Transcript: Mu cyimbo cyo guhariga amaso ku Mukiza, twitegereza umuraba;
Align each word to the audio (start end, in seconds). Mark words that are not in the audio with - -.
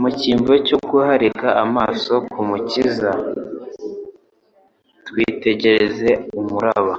Mu 0.00 0.08
cyimbo 0.18 0.52
cyo 0.66 0.78
guhariga 0.88 1.48
amaso 1.64 2.12
ku 2.30 2.38
Mukiza, 2.48 3.10
twitegereza 5.06 6.10
umuraba; 6.38 6.94